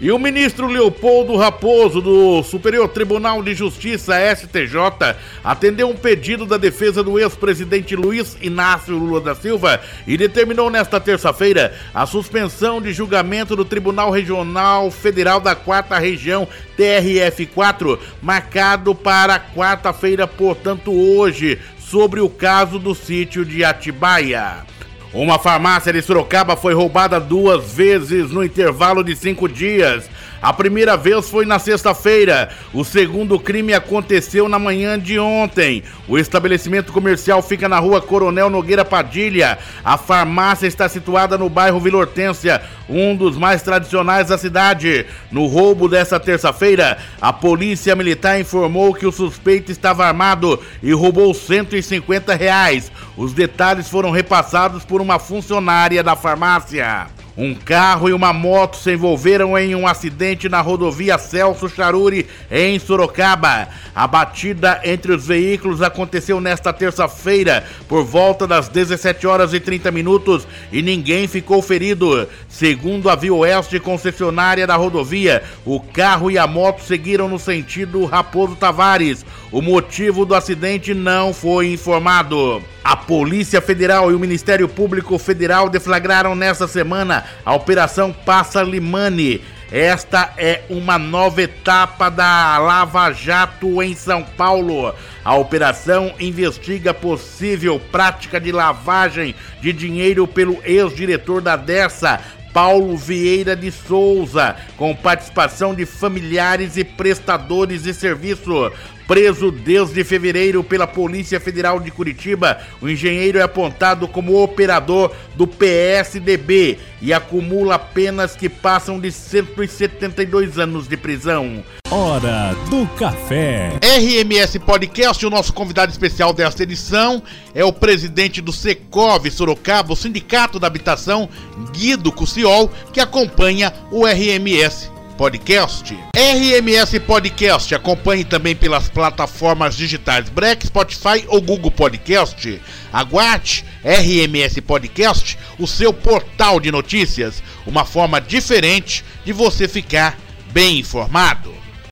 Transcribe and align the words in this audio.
E 0.03 0.11
o 0.11 0.19
ministro 0.19 0.67
Leopoldo 0.67 1.37
Raposo, 1.37 2.01
do 2.01 2.43
Superior 2.43 2.89
Tribunal 2.89 3.41
de 3.41 3.55
Justiça, 3.55 4.17
STJ, 4.35 5.15
atendeu 5.45 5.89
um 5.89 5.95
pedido 5.95 6.45
da 6.45 6.57
defesa 6.57 7.05
do 7.05 7.21
ex-presidente 7.21 7.95
Luiz 7.95 8.37
Inácio 8.43 8.99
Lula 8.99 9.21
da 9.21 9.33
Silva 9.37 9.81
e 10.05 10.17
determinou 10.17 10.69
nesta 10.69 10.99
terça-feira 10.99 11.73
a 11.95 12.05
suspensão 12.05 12.83
de 12.83 12.93
julgamento 12.93 13.55
do 13.55 13.65
Tribunal 13.65 14.11
Regional 14.11 14.91
Federal 14.91 15.39
da 15.39 15.55
Quarta 15.55 15.97
Região, 16.01 16.49
TRF4, 16.77 17.97
marcado 18.21 18.97
para 18.97 19.39
quarta-feira, 19.39 20.27
portanto 20.27 20.91
hoje, 20.91 21.61
sobre 21.79 22.21
o 22.21 22.29
caso 22.29 22.77
do 22.77 22.93
sítio 22.93 23.45
de 23.45 23.65
Atibaia. 23.65 24.72
Uma 25.14 25.38
farmácia 25.38 25.93
de 25.93 26.00
Sorocaba 26.00 26.56
foi 26.56 26.73
roubada 26.73 27.20
duas 27.20 27.75
vezes 27.75 28.31
no 28.31 28.43
intervalo 28.43 29.05
de 29.05 29.14
cinco 29.14 29.47
dias. 29.47 30.09
A 30.43 30.53
primeira 30.53 30.97
vez 30.97 31.31
foi 31.31 31.47
na 31.47 31.61
sexta-feira. 31.61 32.49
O 32.75 32.83
segundo 32.83 33.39
crime 33.39 33.73
aconteceu 33.73 34.49
na 34.49 34.59
manhã 34.59 34.99
de 34.99 35.17
ontem. 35.17 35.85
O 36.09 36.19
estabelecimento 36.19 36.93
comercial 36.93 37.41
fica 37.41 37.69
na 37.69 37.79
rua 37.79 38.03
Coronel 38.03 38.50
Nogueira 38.50 38.85
Padilha. 38.85 39.56
A 39.85 39.97
farmácia 39.97 40.67
está 40.67 40.89
situada 40.89 41.39
no 41.39 41.49
bairro 41.49 41.79
Vila 41.79 41.99
Hortência, 41.99 42.61
um 42.89 43.15
dos 43.15 43.39
mais 43.39 43.62
tradicionais 43.62 44.29
da 44.29 44.37
cidade. 44.37 45.06
No 45.31 45.47
roubo 45.47 45.89
dessa 45.89 46.19
terça-feira, 46.19 46.99
a 47.21 47.33
polícia 47.33 47.94
militar 47.94 48.41
informou 48.41 48.93
que 48.93 49.06
o 49.06 49.12
suspeito 49.12 49.71
estava 49.71 50.05
armado 50.05 50.59
e 50.83 50.93
roubou 50.93 51.33
150 51.33 52.35
reais. 52.35 52.91
Os 53.17 53.33
detalhes 53.33 53.89
foram 53.89 54.11
repassados 54.11 54.85
por 54.85 55.00
uma 55.00 55.21
funcionária 55.21 56.03
da 56.03 56.17
farmácia. 56.17 57.06
Um 57.37 57.55
carro 57.55 58.11
e 58.11 58.12
uma 58.12 58.31
moto 58.31 58.76
se 58.76 58.93
envolveram 58.93 59.56
em 59.56 59.75
um 59.75 59.87
acidente 59.87 60.50
na 60.50 60.61
rodovia 60.61 61.17
Celso 61.17 61.67
Charuri, 61.67 62.26
em 62.50 62.79
Sorocaba. 62.79 63.69
A 63.94 64.06
batida 64.06 64.81
entre 64.84 65.12
os 65.12 65.26
veículos 65.26 65.81
aconteceu 65.81 66.43
nesta 66.43 66.75
terça-feira, 66.75 67.64
por 67.88 68.05
volta 68.05 68.46
das 68.46 68.69
17 68.69 69.26
horas 69.26 69.55
e 69.55 69.61
30 69.61 69.90
minutos, 69.90 70.46
e 70.70 70.82
ninguém 70.82 71.26
ficou 71.26 71.62
ferido. 71.62 72.29
Segundo 72.50 73.08
a 73.08 73.14
Via 73.17 73.32
Oeste, 73.32 73.81
concessionária 73.81 74.67
da 74.67 74.76
rodovia, 74.76 75.43
o 75.64 75.81
carro 75.81 76.31
e 76.31 76.37
a 76.37 76.46
moto 76.46 76.82
seguiram 76.82 77.29
no 77.29 77.38
sentido 77.38 78.05
Raposo 78.05 78.56
Tavares. 78.56 79.25
O 79.50 79.62
motivo 79.62 80.26
do 80.26 80.34
acidente 80.34 80.93
não 80.93 81.32
foi 81.32 81.73
informado. 81.73 82.62
A 82.84 82.96
Polícia 82.96 83.61
Federal 83.61 84.11
e 84.11 84.14
o 84.14 84.19
Ministério 84.19 84.69
Público 84.69 85.17
Federal 85.17 85.69
deflagraram 85.69 86.34
nesta 86.34 86.67
semana 86.67 87.25
a 87.44 87.55
Operação 87.55 88.12
Passa 88.12 88.61
Limani. 88.62 89.40
Esta 89.70 90.34
é 90.37 90.64
uma 90.69 90.99
nova 90.99 91.43
etapa 91.43 92.11
da 92.11 92.58
Lava 92.58 93.12
Jato 93.12 93.81
em 93.82 93.94
São 93.94 94.23
Paulo. 94.23 94.93
A 95.25 95.37
operação 95.37 96.12
investiga 96.19 96.93
possível 96.93 97.81
prática 97.93 98.40
de 98.40 98.50
lavagem 98.50 99.34
de 99.61 99.73
dinheiro 99.73 100.26
pelo 100.26 100.58
ex-diretor 100.64 101.40
da 101.40 101.55
Dessa, 101.55 102.20
Paulo 102.52 102.96
Vieira 102.99 103.56
de 103.56 103.70
Souza, 103.70 104.56
com 104.76 104.94
participação 104.94 105.75
de 105.75 105.87
familiares 105.87 106.76
e 106.76 106.84
prestadores 106.84 107.84
de 107.84 107.94
serviço. 107.94 108.70
Preso 109.12 109.50
desde 109.50 110.03
fevereiro 110.05 110.64
pela 110.64 110.87
Polícia 110.87 111.38
Federal 111.38 111.79
de 111.79 111.91
Curitiba, 111.91 112.59
o 112.81 112.88
engenheiro 112.88 113.38
é 113.38 113.43
apontado 113.43 114.09
como 114.09 114.43
operador 114.43 115.12
do 115.35 115.47
PSDB 115.47 116.79
e 117.03 117.12
acumula 117.12 117.79
penas 117.79 118.35
que 118.35 118.49
passam 118.49 118.99
de 118.99 119.12
172 119.12 120.59
anos 120.59 120.88
de 120.88 120.97
prisão. 120.97 121.62
Hora 121.91 122.56
do 122.70 122.87
Café. 122.97 123.79
RMS 123.82 124.59
Podcast, 124.61 125.26
o 125.26 125.31
nosso 125.31 125.53
convidado 125.53 125.93
especial 125.93 126.32
desta 126.32 126.62
edição 126.62 127.23
é 127.55 127.62
o 127.62 127.70
presidente 127.70 128.41
do 128.41 128.50
Secov 128.50 129.31
Sorocaba, 129.31 129.93
o 129.93 129.97
Sindicato 129.97 130.58
da 130.58 130.69
Habitação, 130.69 131.29
Guido 131.70 132.11
Cuciol, 132.11 132.70
que 132.94 132.99
acompanha 132.99 133.75
o 133.91 134.06
RMS 134.06 134.91
Podcast. 135.17 135.97
RMS 136.14 136.99
Podcast. 137.00 137.75
Acompanhe 137.75 138.25
também 138.25 138.56
pelas 138.56 138.88
plataformas 138.88 139.76
digitais 139.76 140.29
Break, 140.29 140.67
Spotify 140.67 141.25
ou 141.29 141.41
Google 141.41 141.70
Podcast. 141.70 142.61
Aguarde 142.93 143.64
RMS 143.85 144.61
Podcast, 144.61 145.38
o 145.59 145.67
seu 145.67 145.93
portal 145.93 146.59
de 146.61 146.70
notícias. 146.70 147.43
Uma 147.67 147.85
forma 147.85 148.20
diferente 148.20 149.05
de 149.25 149.32
você 149.32 149.69
ficar 149.69 150.19
bem 150.53 150.79
informado. 150.79 151.62